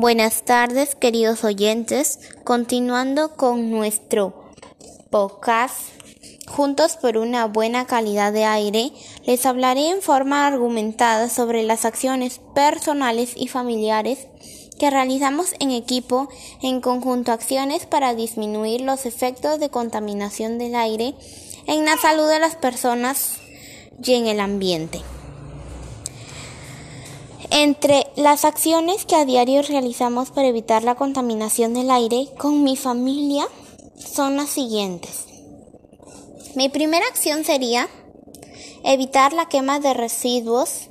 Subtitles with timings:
[0.00, 2.20] Buenas tardes, queridos oyentes.
[2.42, 4.50] Continuando con nuestro
[5.10, 5.76] podcast,
[6.48, 8.92] Juntos por una buena calidad de aire,
[9.26, 14.26] les hablaré en forma argumentada sobre las acciones personales y familiares
[14.78, 16.30] que realizamos en equipo,
[16.62, 21.14] en conjunto acciones para disminuir los efectos de contaminación del aire
[21.66, 23.34] en la salud de las personas
[24.02, 25.02] y en el ambiente.
[27.50, 32.76] Entre las acciones que a diario realizamos para evitar la contaminación del aire con mi
[32.76, 33.44] familia
[33.96, 35.26] son las siguientes.
[36.54, 37.88] Mi primera acción sería
[38.84, 40.90] evitar la quema de residuos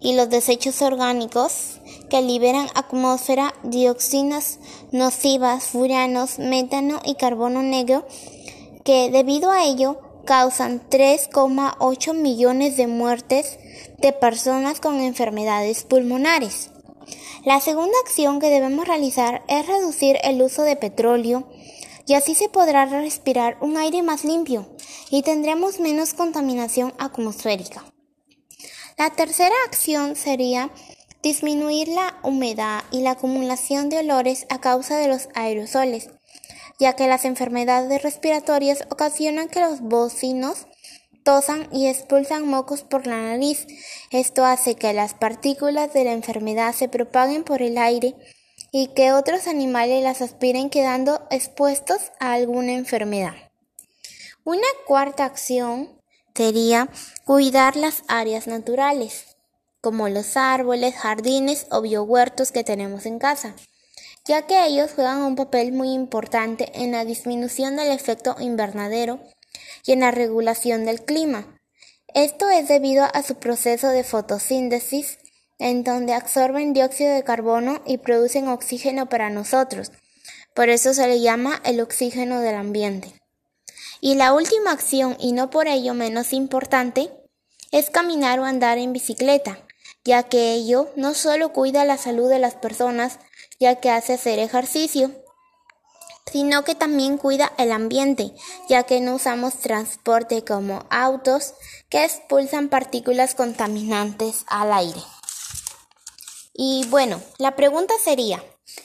[0.00, 4.58] y los desechos orgánicos que liberan atmósfera, dioxinas
[4.90, 8.04] nocivas, furanos, metano y carbono negro,
[8.84, 13.58] que debido a ello causan 3,8 millones de muertes
[13.98, 16.70] de personas con enfermedades pulmonares.
[17.44, 21.48] La segunda acción que debemos realizar es reducir el uso de petróleo
[22.06, 24.76] y así se podrá respirar un aire más limpio
[25.10, 27.84] y tendremos menos contaminación atmosférica.
[28.98, 30.70] La tercera acción sería
[31.22, 36.10] disminuir la humedad y la acumulación de olores a causa de los aerosoles,
[36.78, 40.66] ya que las enfermedades respiratorias ocasionan que los bocinos
[41.22, 43.66] tosan y expulsan mocos por la nariz.
[44.10, 48.14] Esto hace que las partículas de la enfermedad se propaguen por el aire
[48.70, 53.34] y que otros animales las aspiren quedando expuestos a alguna enfermedad.
[54.44, 55.90] Una cuarta acción
[56.34, 56.88] sería
[57.24, 59.36] cuidar las áreas naturales,
[59.80, 63.54] como los árboles, jardines o biohuertos que tenemos en casa,
[64.24, 69.20] ya que ellos juegan un papel muy importante en la disminución del efecto invernadero
[69.84, 71.60] y en la regulación del clima.
[72.14, 75.18] Esto es debido a su proceso de fotosíntesis,
[75.58, 79.92] en donde absorben dióxido de carbono y producen oxígeno para nosotros.
[80.54, 83.08] Por eso se le llama el oxígeno del ambiente.
[84.00, 87.10] Y la última acción, y no por ello menos importante,
[87.70, 89.58] es caminar o andar en bicicleta,
[90.04, 93.18] ya que ello no solo cuida la salud de las personas,
[93.58, 95.12] ya que hace hacer ejercicio,
[96.32, 98.32] sino que también cuida el ambiente,
[98.66, 101.52] ya que no usamos transporte como autos
[101.90, 105.00] que expulsan partículas contaminantes al aire.
[106.54, 108.42] Y bueno, la pregunta sería,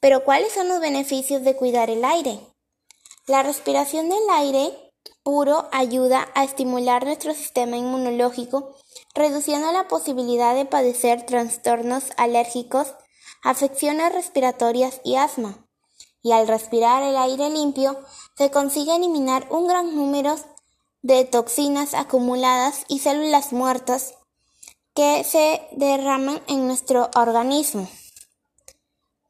[0.00, 2.40] ¿pero cuáles son los beneficios de cuidar el aire?
[3.28, 4.72] La respiración del aire
[5.22, 8.74] puro ayuda a estimular nuestro sistema inmunológico,
[9.14, 12.94] reduciendo la posibilidad de padecer trastornos alérgicos,
[13.44, 15.67] afecciones respiratorias y asma
[16.22, 17.98] y al respirar el aire limpio
[18.36, 20.36] se consigue eliminar un gran número
[21.02, 24.14] de toxinas acumuladas y células muertas
[24.94, 27.88] que se derraman en nuestro organismo.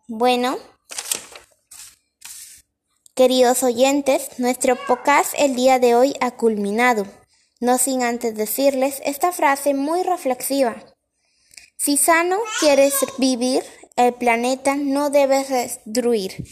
[0.07, 0.57] Bueno,
[3.15, 7.07] queridos oyentes, nuestro podcast el día de hoy ha culminado,
[7.61, 10.77] no sin antes decirles esta frase muy reflexiva.
[11.77, 13.63] Si sano quieres vivir,
[13.97, 16.45] el planeta no debes destruir.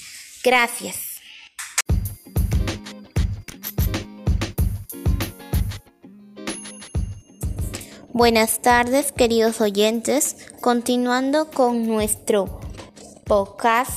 [0.46, 1.20] Gracias.
[8.12, 10.36] Buenas tardes, queridos oyentes.
[10.60, 12.60] Continuando con nuestro
[13.24, 13.90] podcast,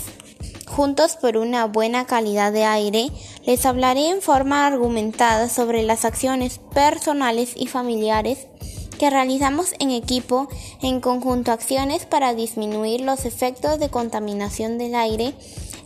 [0.65, 3.11] Juntos por una buena calidad de aire,
[3.45, 8.47] les hablaré en forma argumentada sobre las acciones personales y familiares
[8.97, 10.49] que realizamos en equipo,
[10.81, 15.35] en conjunto acciones para disminuir los efectos de contaminación del aire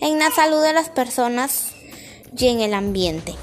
[0.04, 1.72] en la salud de las personas
[2.38, 3.34] y en el ambiente.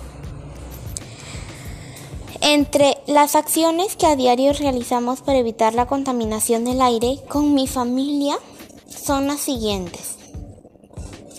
[2.43, 7.67] Entre las acciones que a diario realizamos para evitar la contaminación del aire con mi
[7.67, 8.39] familia
[8.87, 10.17] son las siguientes.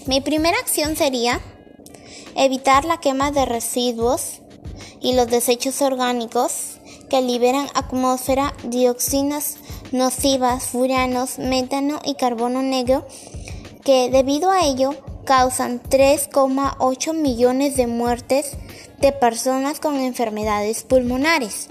[0.07, 1.39] Mi primera acción sería
[2.35, 4.41] evitar la quema de residuos
[5.01, 6.79] y los desechos orgánicos
[7.11, 9.57] que liberan atmósfera, dioxinas
[9.91, 13.05] nocivas, furanos, metano y carbono negro,
[13.83, 14.95] que debido a ello
[15.25, 18.57] causan 3,8 millones de muertes
[18.99, 21.67] de personas con enfermedades pulmonares.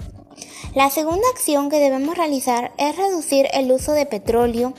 [0.75, 4.73] La segunda acción que debemos realizar es reducir el uso de petróleo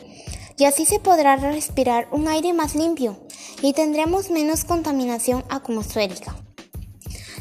[0.56, 3.19] y así se podrá respirar un aire más limpio
[3.62, 6.36] y tendremos menos contaminación atmosférica.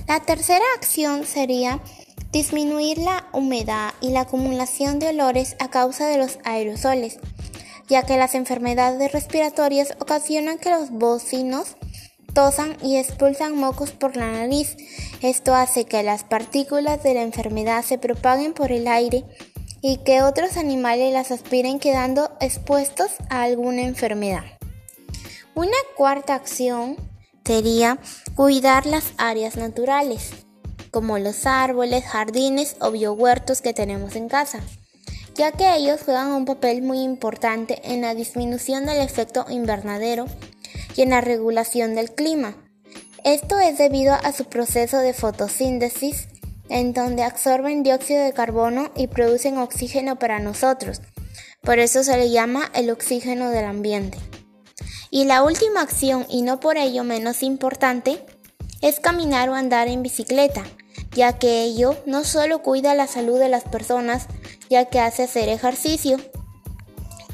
[0.07, 1.81] La tercera acción sería
[2.31, 7.19] disminuir la humedad y la acumulación de olores a causa de los aerosoles
[7.91, 11.75] ya que las enfermedades respiratorias ocasionan que los bocinos
[12.33, 14.77] tosan y expulsan mocos por la nariz.
[15.21, 19.25] Esto hace que las partículas de la enfermedad se propaguen por el aire
[19.81, 24.45] y que otros animales las aspiren quedando expuestos a alguna enfermedad.
[25.53, 26.95] Una cuarta acción
[27.43, 27.99] sería
[28.35, 30.31] cuidar las áreas naturales,
[30.91, 34.61] como los árboles, jardines o biohuertos que tenemos en casa,
[35.35, 40.25] ya que ellos juegan un papel muy importante en la disminución del efecto invernadero
[40.95, 42.55] y en la regulación del clima.
[43.23, 46.27] Esto es debido a su proceso de fotosíntesis,
[46.69, 51.01] en donde absorben dióxido de carbono y producen oxígeno para nosotros.
[51.61, 54.17] Por eso se le llama el oxígeno del ambiente.
[55.11, 58.25] Y la última acción, y no por ello menos importante,
[58.81, 60.63] es caminar o andar en bicicleta,
[61.13, 64.27] ya que ello no solo cuida la salud de las personas,
[64.71, 66.17] ya que hace hacer ejercicio,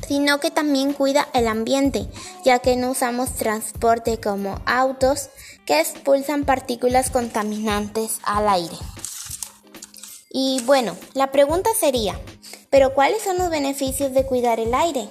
[0.07, 2.07] sino que también cuida el ambiente,
[2.44, 5.30] ya que no usamos transporte como autos
[5.68, 8.75] que expulsan partículas contaminantes al aire.
[10.31, 12.19] Y bueno, la pregunta sería,
[12.72, 15.07] ¿pero cuáles son los beneficios de cuidar el aire?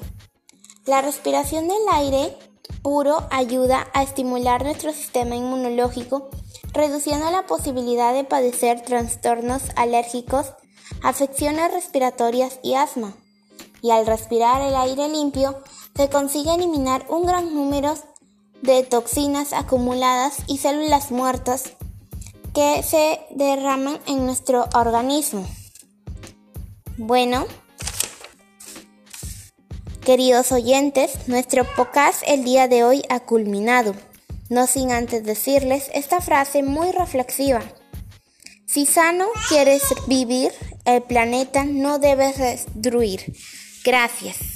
[0.84, 2.36] La respiración del aire
[2.82, 6.30] puro ayuda a estimular nuestro sistema inmunológico,
[6.72, 10.54] reduciendo la posibilidad de padecer trastornos alérgicos,
[11.02, 13.14] afecciones respiratorias y asma.
[13.82, 15.58] Y al respirar el aire limpio,
[15.94, 17.94] se consigue eliminar un gran número
[18.62, 21.72] de toxinas acumuladas y células muertas
[22.54, 25.46] que se derraman en nuestro organismo.
[26.96, 27.46] Bueno,
[30.06, 33.92] Queridos oyentes, nuestro podcast el día de hoy ha culminado,
[34.48, 37.60] no sin antes decirles esta frase muy reflexiva.
[38.66, 40.52] Si sano quieres vivir,
[40.86, 43.34] el planeta no debes destruir.
[43.84, 44.55] Gracias.